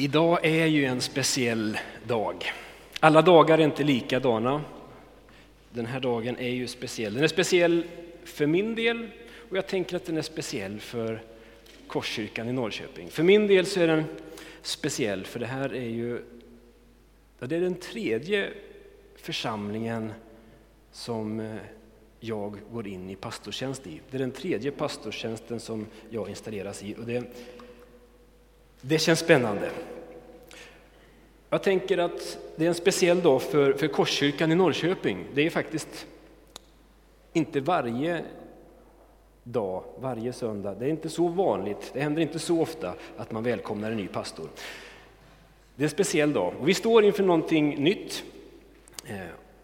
[0.00, 2.44] Idag är ju en speciell dag.
[3.00, 4.64] Alla dagar är inte likadana.
[5.70, 7.14] Den här dagen är ju speciell.
[7.14, 7.84] Den är speciell
[8.24, 9.08] för min del
[9.50, 11.22] och jag tänker att den är speciell för
[11.86, 13.10] Korskyrkan i Norrköping.
[13.10, 14.04] För min del så är den
[14.62, 16.22] speciell för det här är ju
[17.38, 18.50] det är den tredje
[19.16, 20.12] församlingen
[20.92, 21.56] som eh,
[22.20, 24.00] jag går in i pastortjänst i.
[24.10, 27.32] Det är den tredje pastortjänsten som jag installeras i och det
[28.80, 29.70] det känns spännande.
[31.50, 35.26] Jag tänker att det är en speciell dag för, för Korskyrkan i Norrköping.
[35.34, 36.06] Det är faktiskt
[37.32, 38.24] inte varje
[39.42, 40.74] dag, varje söndag.
[40.74, 44.08] Det är inte så vanligt, det händer inte så ofta att man välkomnar en ny
[44.08, 44.48] pastor.
[45.76, 48.24] Det är en speciell dag och vi står inför någonting nytt.
[49.06, 49.18] Eh,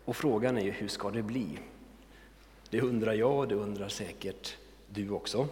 [0.05, 1.47] och frågan är ju, hur ska det bli?
[2.71, 4.57] Det undrar jag, och det undrar säkert
[4.89, 5.49] du också.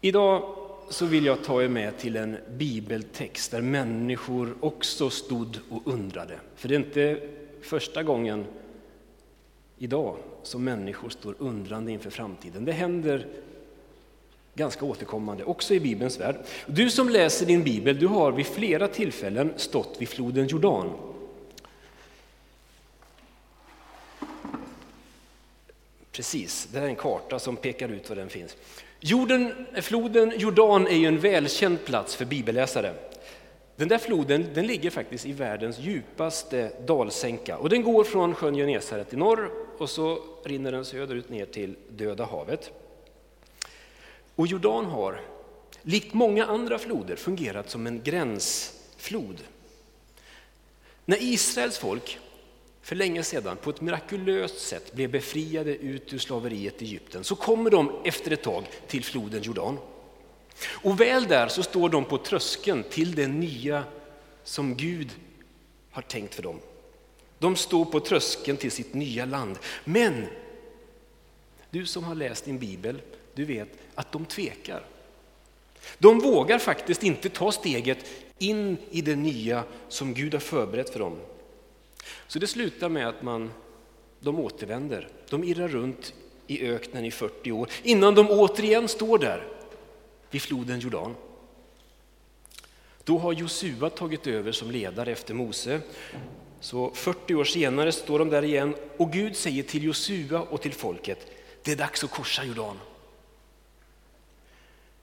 [0.00, 5.82] Idag så vill jag ta er med till en bibeltext där människor också stod och
[5.84, 6.40] undrade.
[6.56, 7.20] För det är inte
[7.62, 8.44] första gången
[9.78, 12.64] idag som människor står undrande inför framtiden.
[12.64, 13.26] Det händer
[14.54, 16.36] ganska återkommande, också i Bibelns värld.
[16.66, 20.92] Du som läser din bibel, du har vid flera tillfällen stått vid floden Jordan.
[26.12, 28.56] Precis, det är en karta som pekar ut var den finns.
[29.08, 32.94] Jorden, floden Jordan är ju en välkänd plats för bibelläsare.
[33.76, 38.54] Den där floden den ligger faktiskt i världens djupaste dalsänka och den går från sjön
[38.54, 42.70] Genesaret i norr och så rinner den söderut ner till Döda havet.
[44.34, 45.20] Och Jordan har,
[45.82, 49.40] likt många andra floder, fungerat som en gränsflod.
[51.04, 52.18] När Israels folk
[52.86, 57.36] för länge sedan på ett mirakulöst sätt blev befriade ut ur slaveriet i Egypten så
[57.36, 59.78] kommer de efter ett tag till floden Jordan.
[60.64, 63.84] Och väl där så står de på tröskeln till det nya
[64.44, 65.10] som Gud
[65.90, 66.60] har tänkt för dem.
[67.38, 69.58] De står på tröskeln till sitt nya land.
[69.84, 70.26] Men
[71.70, 73.02] du som har läst din bibel,
[73.34, 74.84] du vet att de tvekar.
[75.98, 77.98] De vågar faktiskt inte ta steget
[78.38, 81.18] in i det nya som Gud har förberett för dem.
[82.26, 83.52] Så det slutar med att man,
[84.20, 85.08] de återvänder.
[85.30, 86.14] De irrar runt
[86.46, 89.46] i öknen i 40 år innan de återigen står där
[90.30, 91.14] vid floden Jordan.
[93.04, 95.80] Då har Josua tagit över som ledare efter Mose.
[96.60, 100.72] Så 40 år senare står de där igen och Gud säger till Josua och till
[100.72, 101.26] folket,
[101.62, 102.78] det är dags att korsa Jordan.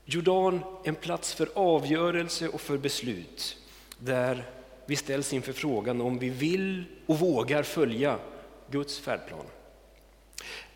[0.06, 3.58] Jordan, en plats för avgörelse och för beslut,
[4.00, 4.50] där
[4.86, 8.20] vi ställs inför frågan om vi vill och vågar följa
[8.72, 9.46] Guds färdplan.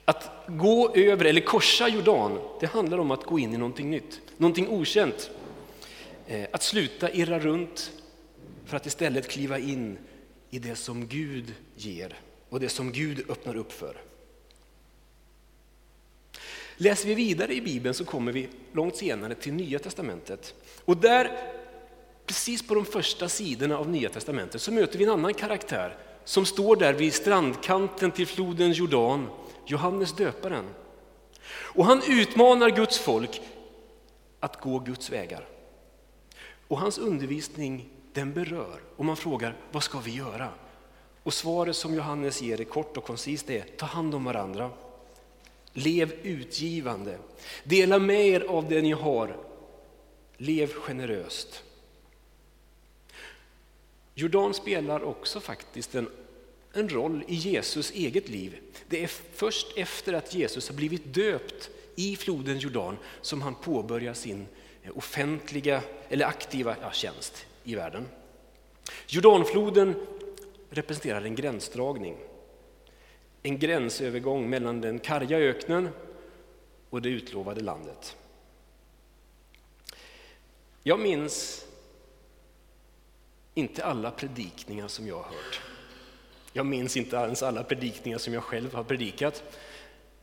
[0.06, 4.22] Att gå över eller korsa Jordan, det handlar om att gå in i någonting nytt,
[4.38, 5.32] någonting okänt.
[6.28, 7.92] Eh, att sluta irra runt
[8.66, 9.98] för att istället kliva in
[10.50, 12.14] i det som Gud ger
[12.50, 13.98] och det som Gud öppnar upp för.
[16.78, 20.56] Läser vi vidare i Bibeln så kommer vi långt senare till Nya Testamentet.
[20.86, 21.54] Och där
[22.28, 26.46] precis på de första sidorna av Nya Testamentet så möter vi en annan karaktär som
[26.46, 29.30] står där vid strandkanten till floden Jordan,
[29.66, 30.66] Johannes döparen.
[31.50, 33.42] Och han utmanar Guds folk
[34.40, 35.46] att gå Guds vägar.
[36.68, 40.50] Och hans undervisning den berör och man frågar vad ska vi göra?
[41.24, 44.70] Och svaret som Johannes ger är kort och koncist är ta hand om varandra.
[45.74, 47.18] Lev utgivande.
[47.64, 49.38] Dela med er av det ni har.
[50.38, 51.64] Lev generöst.
[54.20, 56.10] Jordan spelar också faktiskt en,
[56.74, 58.60] en roll i Jesus eget liv.
[58.88, 64.14] Det är först efter att Jesus har blivit döpt i floden Jordan som han påbörjar
[64.14, 64.48] sin
[64.84, 68.06] eh, offentliga eller aktiva ja, tjänst i världen.
[69.08, 69.96] Jordanfloden
[70.70, 72.18] representerar en gränsdragning.
[73.44, 75.90] En gränsövergång mellan den karga öknen
[76.90, 78.16] och det utlovade landet.
[80.84, 81.67] Jag minns
[83.58, 85.62] inte alla predikningar som jag har hört.
[86.54, 89.44] Jag minns inte ens alla predikningar som jag själv har predikat.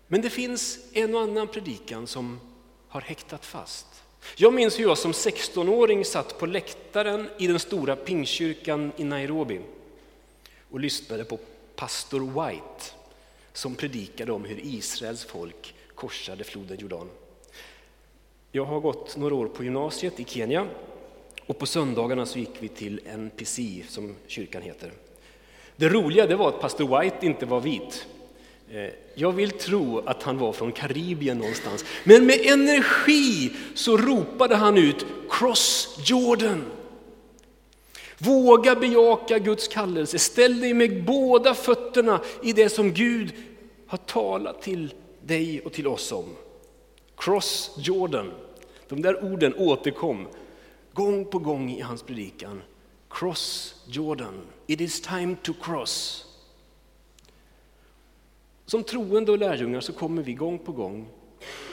[0.07, 2.41] Men det finns en och annan predikan som
[2.89, 3.87] har häktat fast.
[4.37, 9.61] Jag minns hur jag som 16-åring satt på läktaren i den stora pingkyrkan i Nairobi
[10.71, 11.39] och lyssnade på
[11.77, 12.85] pastor White
[13.53, 17.11] som predikade om hur Israels folk korsade floden Jordan.
[18.53, 20.67] Jag har gått några år på gymnasiet i Kenya
[21.47, 24.93] och på söndagarna så gick vi till NPC, som kyrkan heter.
[25.77, 28.07] Det roliga det var att pastor White inte var vit.
[28.71, 31.85] Eh, jag vill tro att han var från Karibien någonstans.
[32.05, 36.65] Men med energi så ropade han ut cross Jordan.
[38.19, 43.33] Våga bejaka Guds kallelse, ställ dig med båda fötterna i det som Gud
[43.87, 46.25] har talat till dig och till oss om.
[47.17, 48.33] Cross Jordan.
[48.89, 50.27] De där orden återkom
[50.95, 52.63] gång på gång i hans predikan.
[53.09, 54.47] Cross Jordan.
[54.67, 56.27] It is time to cross.
[58.67, 61.09] Som troende och lärjungar så kommer vi gång på gång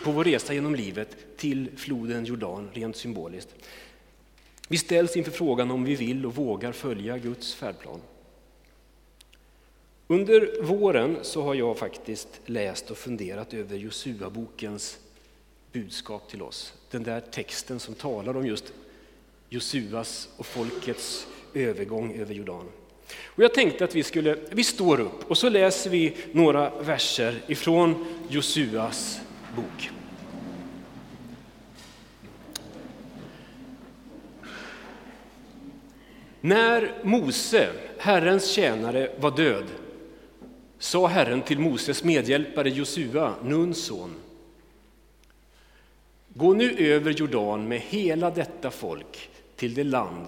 [0.04, 3.56] på vår resa genom livet till floden Jordan, rent symboliskt.
[4.68, 8.02] Vi ställs inför frågan om vi vill och vågar följa Guds färdplan.
[10.08, 15.00] Under våren så har jag faktiskt läst och funderat över Josua-bokens
[15.72, 16.74] budskap till oss.
[16.90, 18.74] Den där texten som talar om just
[19.54, 22.66] Josuas och folkets övergång över Jordan.
[23.26, 27.42] Och jag tänkte att vi skulle, vi står upp och så läser vi några verser
[27.48, 29.20] ifrån Josuas
[29.56, 29.92] bok.
[36.42, 39.66] När Mose, Herrens tjänare, var död
[40.80, 44.16] sa Herren till Moses medhjälpare Josua, Nuns son.
[46.34, 49.31] Gå nu över Jordan med hela detta folk
[49.62, 50.28] till det land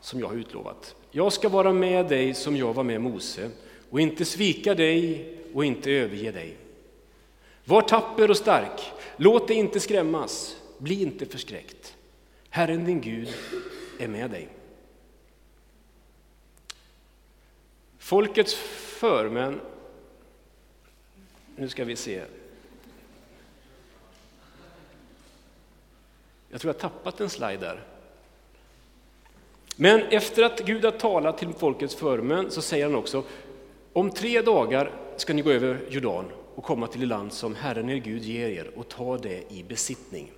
[0.00, 0.96] som jag har utlovat.
[1.10, 3.50] Jag ska vara med dig som jag var med Mose
[3.90, 6.56] och inte svika dig och inte överge dig.
[7.64, 8.80] Var tapper och stark,
[9.16, 11.96] låt dig inte skrämmas, bli inte förskräckt.
[12.50, 13.34] Herren din Gud
[13.98, 14.48] är med dig.
[17.98, 18.54] Folkets
[18.98, 19.60] förmän,
[21.56, 22.24] nu ska vi se.
[26.56, 27.84] Jag tror jag har tappat en slide där.
[29.76, 33.24] Men efter att Gud har talat till folkets förmän så säger han också,
[33.92, 36.24] om tre dagar ska ni gå över Jordan
[36.54, 39.64] och komma till det land som Herren er Gud ger er och ta det i
[39.68, 40.32] besittning.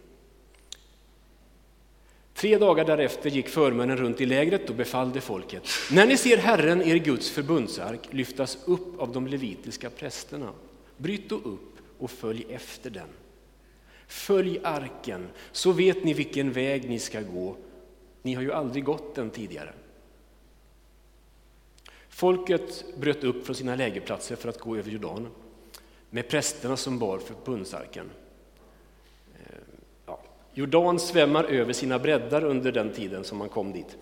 [2.35, 5.69] Tre dagar därefter gick förmännen runt i lägret och befallde folket.
[5.93, 10.53] När ni ser Herren, er Guds förbundsark, lyftas upp av de levitiska prästerna,
[10.97, 13.09] bryt då upp och följ efter den.
[14.08, 17.56] Följ arken, så vet ni vilken väg ni ska gå.
[18.22, 19.72] Ni har ju aldrig gått den tidigare.
[22.08, 25.28] Folket bröt upp från sina lägerplatser för att gå över Jordan
[26.10, 28.10] med prästerna som bar förbundsarken.
[30.06, 30.14] Eh,
[30.55, 33.96] Jordan svämmar över sina breddar under den tiden som man kom dit.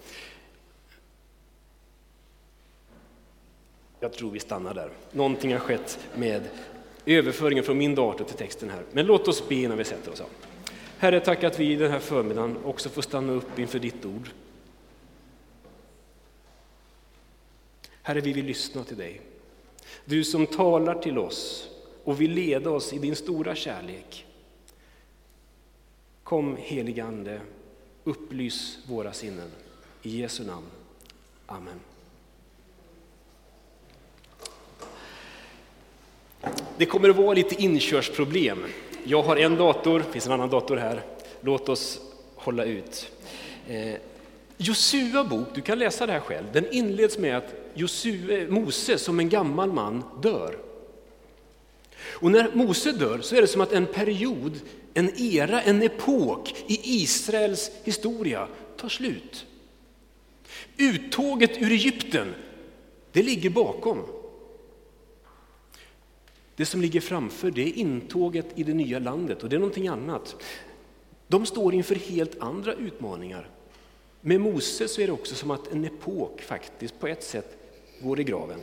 [4.01, 4.91] Jag tror vi stannar där.
[5.13, 6.49] Någonting har skett med
[7.07, 8.83] överföringen från min dator till texten här.
[8.93, 10.23] Men låt oss be innan vi sätter oss.
[10.99, 14.29] Herre, tack att vi den här förmiddagen också får stanna upp inför ditt ord.
[18.03, 19.21] Herre, vi vill lyssna till dig.
[20.05, 21.69] Du som talar till oss
[22.05, 24.27] och vill leda oss i din stora kärlek.
[26.23, 27.41] Kom helige Ande,
[28.05, 29.51] upplys våra sinnen.
[30.03, 30.67] I Jesu namn.
[31.47, 31.81] Amen.
[36.79, 38.65] Det kommer att vara lite inkörsproblem.
[39.05, 41.03] Jag har en dator, det finns en annan dator här.
[41.41, 42.01] Låt oss
[42.35, 43.11] hålla ut.
[43.69, 43.95] Eh,
[44.57, 49.21] Josua bok, du kan läsa det här själv, den inleds med att Josua, Mose som
[49.21, 50.59] en gammal man dör.
[51.99, 54.61] Och när Mose dör så är det som att en period
[54.95, 59.47] en era, en epok i Israels historia tar slut.
[60.77, 62.35] Uttåget ur Egypten,
[63.13, 64.03] det ligger bakom.
[66.57, 69.89] Det som ligger framför det är intåget i det nya landet och det är någonting
[69.89, 70.37] annat.
[71.29, 73.51] De står inför helt andra utmaningar.
[74.21, 77.57] Med Mose så är det också som att en epok faktiskt på ett sätt
[78.03, 78.61] går i graven.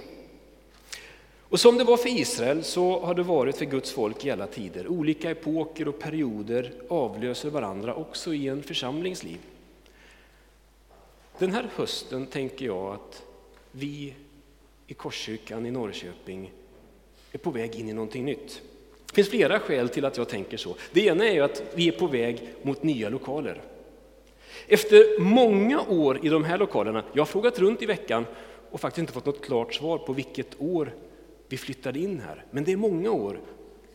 [1.40, 4.48] Och som det var för Israel så har det varit för Guds folk i alla
[4.48, 4.88] tider.
[4.88, 9.40] Olika epoker och perioder avlöser varandra också i en församlings liv.
[11.38, 13.24] Den här hösten tänker jag att
[13.72, 14.14] vi
[14.88, 16.52] i Korskyrkan i Norrköping
[17.34, 18.62] är på väg in i någonting nytt.
[19.06, 20.76] Det finns flera skäl till att jag tänker så.
[20.92, 23.62] Det ena är att vi är på väg mot nya lokaler.
[24.68, 28.26] Efter många år i de här lokalerna, jag har frågat runt i veckan
[28.72, 30.96] och faktiskt inte fått något klart svar på vilket år
[31.48, 32.46] vi flyttade in här.
[32.52, 33.40] Men det är många år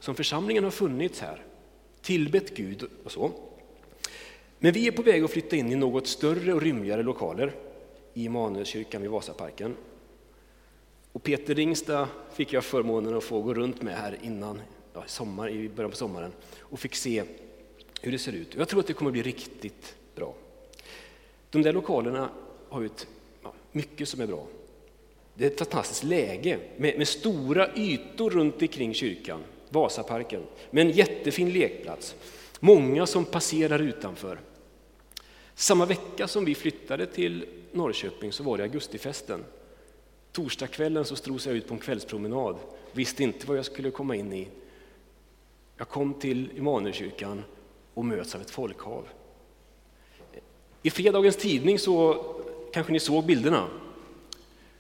[0.01, 1.43] som församlingen har funnits här,
[2.03, 3.31] tillbett Gud och så.
[4.59, 7.53] Men vi är på väg att flytta in i något större och rymligare lokaler
[8.15, 9.77] i Immanuelskyrkan vid Vasaparken.
[11.13, 14.61] Och Peter Ringstad fick jag förmånen att få gå runt med här innan,
[14.95, 17.25] ja, sommar, i början på sommaren och fick se
[18.01, 18.55] hur det ser ut.
[18.55, 20.35] Jag tror att det kommer bli riktigt bra.
[21.51, 22.31] De där lokalerna
[22.69, 23.07] har ju ett,
[23.43, 24.47] ja, mycket som är bra.
[25.35, 30.93] Det är ett fantastiskt läge med, med stora ytor runt omkring kyrkan, Vasaparken, med en
[30.93, 32.15] jättefin lekplats.
[32.61, 34.41] Många som passerar utanför.
[35.55, 39.45] Samma vecka som vi flyttade till Norrköping så var det augustifesten.
[40.39, 42.57] Torsdagskvällen så strogs jag ut på en kvällspromenad,
[42.93, 44.49] visste inte vad jag skulle komma in i.
[45.77, 47.45] Jag kom till Immanuelskyrkan
[47.95, 49.09] och möts av ett folkhav.
[50.83, 52.25] I fredagens tidning så
[52.73, 53.69] kanske ni såg bilderna.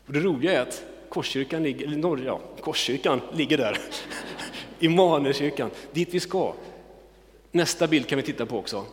[0.06, 3.78] Och det roliga är att Korskyrkan ligger, eller norr, ja, Korskyrkan ligger där,
[4.78, 6.54] Immanuelskyrkan, dit vi ska.
[7.50, 8.86] Nästa bild kan vi titta på också.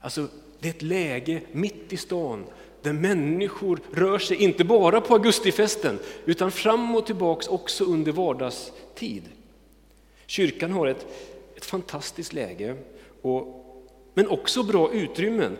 [0.00, 0.28] Alltså,
[0.60, 2.44] det är ett läge mitt i stan
[2.82, 9.22] där människor rör sig, inte bara på augustifesten, utan fram och tillbaks också under vardagstid.
[10.26, 11.06] Kyrkan har ett,
[11.56, 12.76] ett fantastiskt läge,
[13.22, 13.64] och,
[14.14, 15.56] men också bra utrymmen.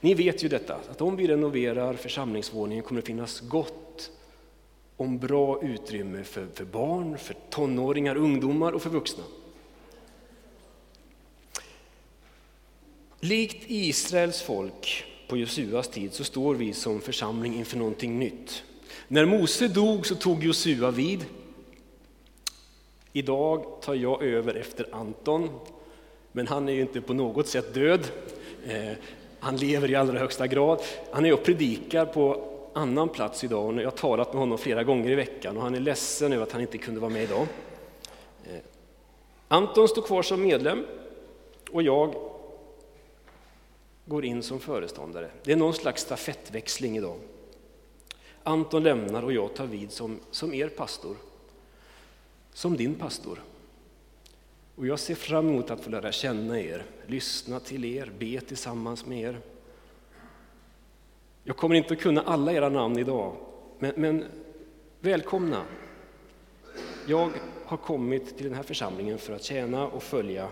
[0.00, 4.10] Ni vet ju detta, att om vi renoverar församlingsvåningen kommer det finnas gott
[4.96, 9.24] om bra utrymme för, för barn, för tonåringar, ungdomar och för vuxna.
[13.20, 18.62] Likt Israels folk på Josuas tid så står vi som församling inför någonting nytt.
[19.08, 21.24] När Mose dog så tog Josua vid.
[23.12, 25.48] Idag tar jag över efter Anton,
[26.32, 28.00] men han är ju inte på något sätt död.
[28.66, 28.92] Eh,
[29.40, 30.82] han lever i allra högsta grad.
[31.12, 34.84] Han är och predikar på annan plats idag och jag har talat med honom flera
[34.84, 37.46] gånger i veckan och han är ledsen över att han inte kunde vara med idag.
[38.44, 38.60] Eh,
[39.48, 40.86] Anton står kvar som medlem
[41.70, 42.29] och jag
[44.04, 45.30] går in som föreståndare.
[45.44, 47.18] Det är någon slags stafettväxling idag.
[48.42, 51.16] Anton lämnar och jag tar vid som, som er pastor,
[52.52, 53.42] som din pastor.
[54.76, 59.06] Och jag ser fram emot att få lära känna er, lyssna till er, be tillsammans
[59.06, 59.40] med er.
[61.44, 63.36] Jag kommer inte att kunna alla era namn idag,
[63.78, 64.24] men, men
[65.00, 65.64] välkomna.
[67.06, 67.30] Jag
[67.64, 70.48] har kommit till den här församlingen för att tjäna och följa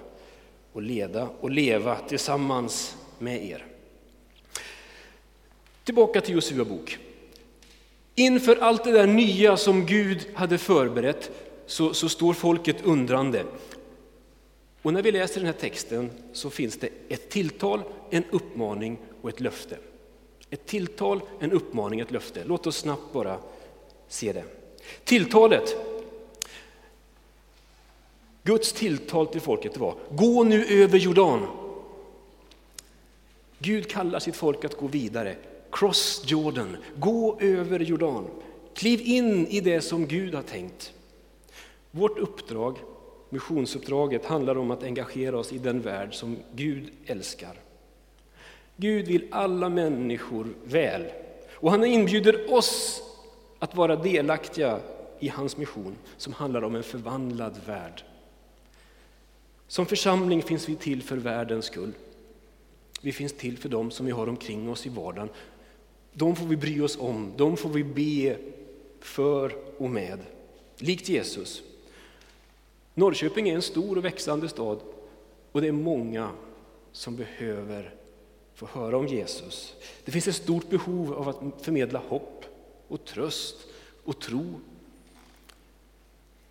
[0.72, 3.66] och leda och leva tillsammans med er.
[5.84, 6.98] Tillbaka till Josua bok.
[8.14, 11.30] Inför allt det där nya som Gud hade förberett
[11.66, 13.44] så, så står folket undrande.
[14.82, 19.28] Och när vi läser den här texten så finns det ett tilltal, en uppmaning och
[19.28, 19.76] ett löfte.
[20.50, 22.42] Ett tilltal, en uppmaning, ett löfte.
[22.46, 23.38] Låt oss snabbt bara
[24.08, 24.44] se det.
[25.04, 25.76] Tilltalet.
[28.42, 31.46] Guds tilltal till folket var, gå nu över Jordan.
[33.58, 35.36] Gud kallar sitt folk att gå vidare.
[35.72, 38.26] Cross Jordan, gå över Jordan.
[38.74, 40.92] Kliv in i det som Gud har tänkt.
[41.90, 42.78] Vårt uppdrag,
[43.30, 47.60] missionsuppdraget, handlar om att engagera oss i den värld som Gud älskar.
[48.76, 51.04] Gud vill alla människor väl
[51.60, 53.02] och han inbjuder oss
[53.58, 54.80] att vara delaktiga
[55.20, 58.02] i hans mission som handlar om en förvandlad värld.
[59.68, 61.92] Som församling finns vi till för världens skull.
[63.00, 65.28] Vi finns till för dem som vi har omkring oss i vardagen.
[66.12, 68.38] De får vi bry oss om, de får vi be
[69.00, 70.18] för och med.
[70.78, 71.62] Likt Jesus.
[72.94, 74.80] Norrköping är en stor och växande stad
[75.52, 76.30] och det är många
[76.92, 77.94] som behöver
[78.54, 79.74] få höra om Jesus.
[80.04, 82.44] Det finns ett stort behov av att förmedla hopp
[82.88, 83.56] och tröst
[84.04, 84.60] och tro.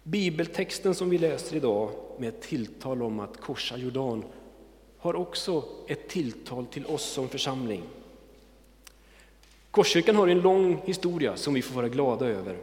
[0.03, 1.89] Bibeltexten som vi läser idag
[2.19, 4.23] med ett tilltal om att korsa Jordan
[4.97, 7.83] har också ett tilltal till oss som församling.
[9.71, 12.57] Korskyrkan har en lång historia som vi får vara glada över.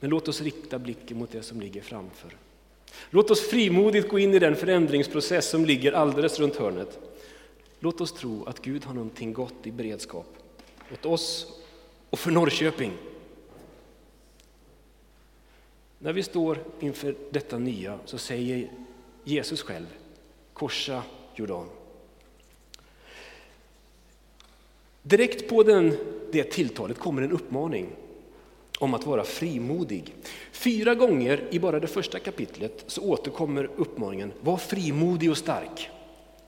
[0.00, 2.36] Men låt oss rikta blicken mot det som ligger framför.
[3.10, 6.98] Låt oss frimodigt gå in i den förändringsprocess som ligger alldeles runt hörnet.
[7.80, 10.36] Låt oss tro att Gud har någonting gott i beredskap
[10.92, 11.46] åt oss
[12.10, 12.92] och för Norrköping.
[15.98, 18.70] När vi står inför detta nya så säger
[19.24, 19.86] Jesus själv,
[20.52, 21.02] korsa
[21.38, 21.66] Jordan.
[25.02, 25.96] Direkt på den,
[26.32, 27.86] det tilltalet kommer en uppmaning
[28.78, 30.14] om att vara frimodig.
[30.52, 35.90] Fyra gånger i bara det första kapitlet så återkommer uppmaningen, var frimodig och stark.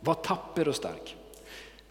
[0.01, 1.17] Var tapper och stark.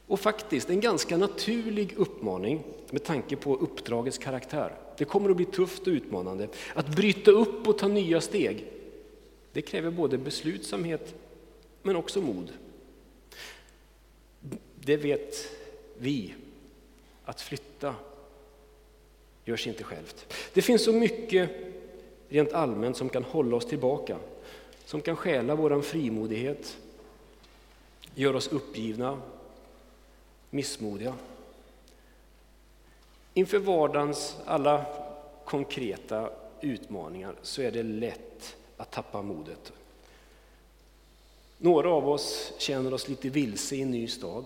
[0.07, 4.73] Och faktiskt en ganska naturlig uppmaning med tanke på uppdragets karaktär.
[4.97, 6.47] Det kommer att bli tufft och utmanande.
[6.73, 8.65] Att bryta upp och ta nya steg,
[9.53, 11.15] det kräver både beslutsamhet
[11.81, 12.51] men också mod.
[14.85, 15.51] Det vet
[15.97, 16.35] vi,
[17.25, 17.95] att flytta
[19.45, 20.33] görs inte självt.
[20.53, 21.49] Det finns så mycket
[22.29, 24.17] rent allmänt som kan hålla oss tillbaka,
[24.85, 26.77] som kan stjäla vår frimodighet,
[28.15, 29.21] göra oss uppgivna,
[30.49, 31.15] missmodiga.
[33.33, 34.85] Inför vardagens alla
[35.45, 36.29] konkreta
[36.61, 39.73] utmaningar så är det lätt att tappa modet.
[41.57, 44.45] Några av oss känner oss lite vilse i en ny stad.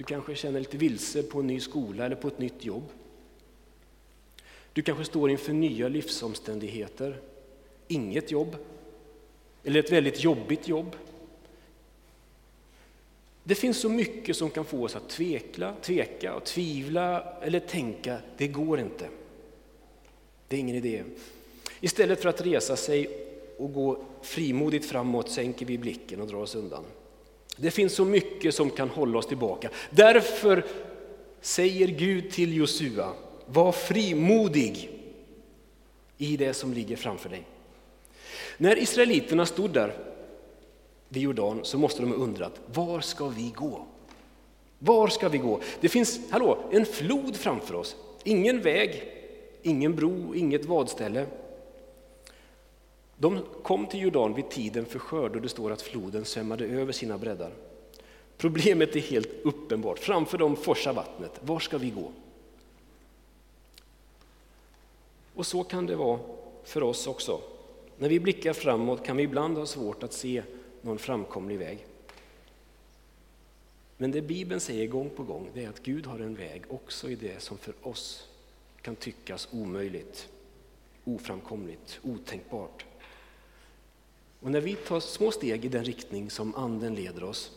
[0.00, 2.82] Du kanske känner lite vilse på en ny skola eller på ett nytt jobb.
[4.72, 7.20] Du kanske står inför nya livsomständigheter.
[7.88, 8.56] Inget jobb,
[9.64, 10.96] eller ett väldigt jobbigt jobb.
[13.44, 18.18] Det finns så mycket som kan få oss att tvekla, tveka och tvivla eller tänka,
[18.36, 19.08] det går inte.
[20.48, 21.04] Det är ingen idé.
[21.80, 23.26] Istället för att resa sig
[23.58, 26.84] och gå frimodigt framåt sänker vi blicken och drar oss undan.
[27.60, 29.70] Det finns så mycket som kan hålla oss tillbaka.
[29.90, 30.64] Därför
[31.40, 33.12] säger Gud till Josua,
[33.46, 34.90] var frimodig
[36.18, 37.42] i det som ligger framför dig.
[38.58, 39.94] När israeliterna stod där
[41.08, 43.86] vid Jordan så måste de ha undrat, var ska vi gå?
[44.78, 45.60] Var ska vi gå?
[45.80, 47.96] Det finns, hallå, en flod framför oss.
[48.24, 49.02] Ingen väg,
[49.62, 51.26] ingen bro, inget vadställe.
[53.20, 56.92] De kom till Jordan vid tiden för skörd och det står att floden svämmade över
[56.92, 57.52] sina breddar.
[58.36, 59.98] Problemet är helt uppenbart.
[59.98, 61.40] Framför dem forsar vattnet.
[61.40, 62.12] Var ska vi gå?
[65.34, 66.20] Och så kan det vara
[66.64, 67.40] för oss också.
[67.98, 70.42] När vi blickar framåt kan vi ibland ha svårt att se
[70.82, 71.86] någon framkomlig väg.
[73.96, 77.10] Men det Bibeln säger gång på gång det är att Gud har en väg också
[77.10, 78.28] i det som för oss
[78.82, 80.28] kan tyckas omöjligt,
[81.04, 82.84] oframkomligt, otänkbart.
[84.40, 87.52] Och när vi tar små steg i den riktning som Anden leder oss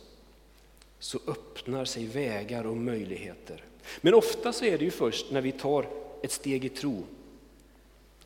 [0.98, 3.64] så öppnar sig vägar och möjligheter.
[4.00, 5.88] Men ofta så är det ju först när vi tar
[6.22, 7.02] ett steg i tro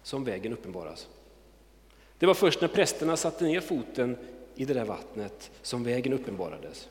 [0.02, 1.08] som vägen uppenbaras.
[2.18, 4.16] Det var först när prästerna satte ner foten
[4.54, 6.88] i det där vattnet som vägen uppenbarades.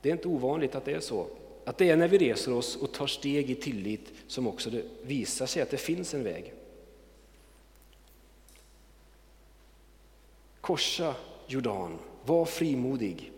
[0.00, 1.26] Det är inte ovanligt att det är så.
[1.64, 4.84] Att det är när vi reser oss och tar steg i tillit som också det
[5.02, 6.52] visar sig att det finns en väg.
[10.62, 11.14] Korsa
[11.46, 13.32] Jordan, var frimodig.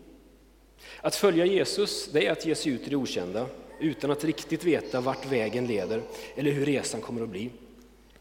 [1.00, 3.46] Att följa Jesus det är att ge sig ut i det okända
[3.80, 6.02] utan att riktigt veta vart vägen leder
[6.34, 7.50] eller hur resan kommer att bli.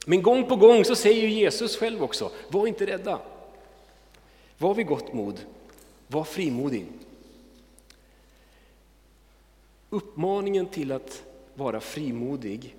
[0.05, 3.19] Men gång på gång så säger Jesus själv också, var inte rädda.
[4.57, 5.39] Var vid gott mod,
[6.07, 6.85] var frimodig.
[9.89, 11.23] Uppmaningen till att
[11.55, 12.75] vara frimodig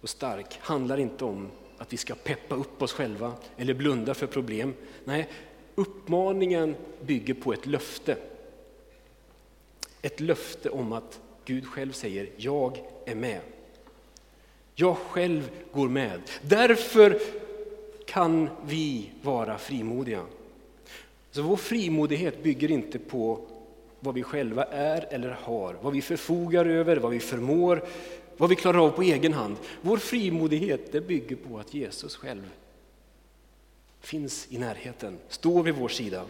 [0.00, 4.26] och stark handlar inte om att vi ska peppa upp oss själva eller blunda för
[4.26, 4.74] problem.
[5.04, 5.28] Nej,
[5.74, 8.16] uppmaningen bygger på ett löfte.
[10.02, 13.40] Ett löfte om att Gud själv säger, jag är med.
[14.74, 16.20] Jag själv går med.
[16.42, 17.20] Därför
[18.06, 20.22] kan vi vara frimodiga.
[21.30, 23.40] Så vår frimodighet bygger inte på
[24.00, 27.84] vad vi själva är eller har, vad vi förfogar över, vad vi förmår,
[28.36, 29.56] vad vi klarar av på egen hand.
[29.82, 32.50] Vår frimodighet det bygger på att Jesus själv
[34.00, 36.24] finns i närheten, står vid vår sida.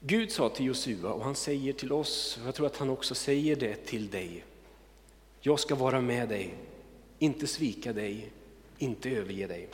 [0.00, 3.14] Gud sa till Josua och han säger till oss, och jag tror att han också
[3.14, 4.44] säger det till dig.
[5.40, 6.54] Jag ska vara med dig,
[7.18, 8.30] inte svika dig,
[8.78, 9.68] inte överge dig.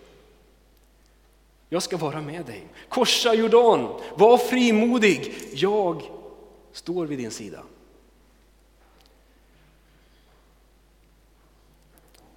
[1.68, 2.66] Jag ska vara med dig.
[2.88, 5.34] Korsa Jordan, var frimodig.
[5.52, 6.02] Jag
[6.72, 7.62] står vid din sida.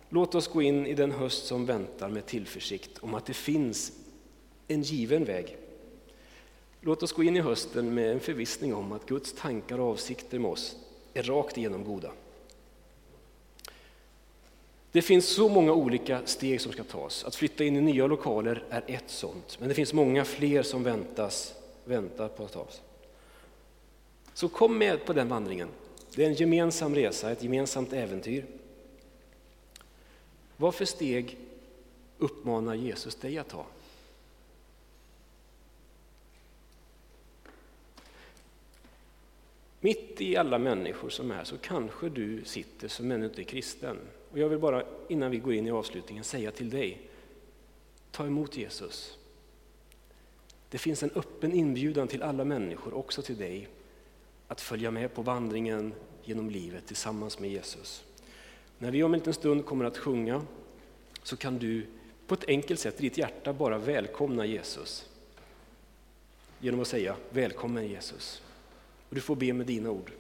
[0.10, 3.91] Låt oss gå in i den höst som väntar med tillförsikt om att det finns
[4.67, 5.58] en given väg.
[6.82, 10.39] Låt oss gå in i hösten med en förvissning om att Guds tankar och avsikter
[10.39, 10.76] med oss
[11.13, 12.12] är rakt igenom goda.
[14.91, 17.24] Det finns så många olika steg som ska tas.
[17.24, 20.84] Att flytta in i nya lokaler är ett sånt, men det finns många fler som
[20.84, 21.54] väntas,
[21.86, 22.82] väntar på att tas.
[24.34, 25.67] Så kom med på den vandringen.
[26.15, 28.46] Det är en gemensam resa, ett gemensamt äventyr.
[30.58, 31.38] Vad för steg
[32.17, 33.65] uppmanar Jesus dig att ta?
[39.80, 43.98] Mitt i alla människor som är så kanske du sitter som ännu inte är kristen.
[44.32, 47.02] Och jag vill bara innan vi går in i avslutningen säga till dig,
[48.12, 49.17] ta emot Jesus.
[50.70, 53.67] Det finns en öppen inbjudan till alla människor, också till dig,
[54.48, 55.93] att följa med på vandringen
[56.24, 58.04] genom livet tillsammans med Jesus.
[58.80, 60.46] När vi om en liten stund kommer att sjunga
[61.24, 61.86] så kan du
[62.28, 65.10] på ett enkelt sätt i ditt hjärta bara välkomna Jesus.
[66.60, 68.42] Genom att säga välkommen Jesus.
[69.10, 70.12] Och du får be med dina ord.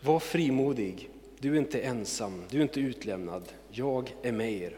[0.00, 3.42] Var frimodig, du är inte ensam, du är inte utlämnad.
[3.70, 4.76] Jag är med er.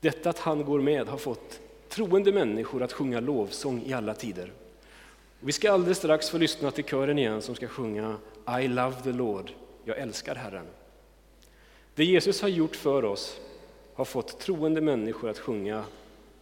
[0.00, 4.52] Detta att han går med har fått troende människor att sjunga lovsång i alla tider.
[5.40, 9.12] Vi ska alldeles strax få lyssna till kören igen som ska sjunga i love the
[9.12, 9.52] Lord,
[9.84, 10.66] jag älskar Herren.
[11.94, 13.40] Det Jesus har gjort för oss,
[13.94, 15.84] har fått troende människor att sjunga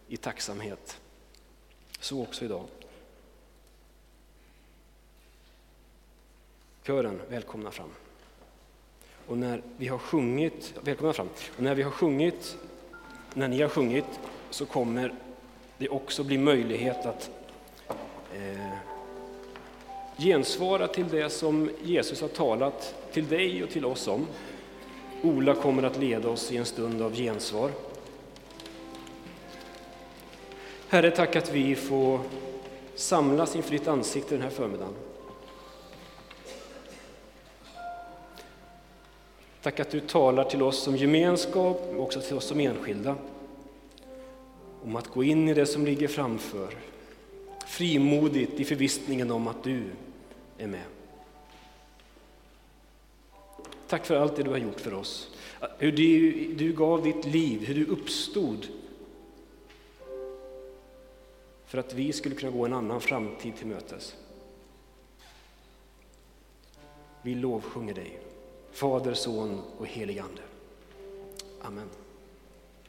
[0.07, 1.01] i tacksamhet.
[1.99, 2.65] Så också idag.
[6.83, 7.89] Kören, välkomna fram.
[9.27, 11.29] Och när vi har sjungit, välkomna fram.
[11.57, 12.57] Och när vi har sjungit,
[13.33, 15.15] när ni har sjungit, så kommer
[15.77, 17.29] det också bli möjlighet att
[18.33, 18.77] eh,
[20.19, 24.27] gensvara till det som Jesus har talat till dig och till oss om.
[25.23, 27.71] Ola kommer att leda oss i en stund av gensvar.
[30.87, 32.19] Herre, tack att vi får
[32.95, 34.93] samlas inför ditt ansikte den här förmiddagen.
[39.61, 43.15] Tack att du talar till oss som gemenskap, och också till oss som enskilda.
[44.83, 46.73] Om att gå in i det som ligger framför,
[47.67, 49.83] frimodigt i förvissningen om att du
[50.59, 50.83] är med.
[53.87, 55.31] Tack för allt det du har gjort för oss.
[55.77, 58.67] Hur du, du gav ditt liv, hur du uppstod
[61.65, 64.15] för att vi skulle kunna gå en annan framtid till mötes.
[67.21, 68.19] Vi lovsjunger dig,
[68.71, 70.41] Fader, Son och helig Ande.
[71.61, 71.89] Amen.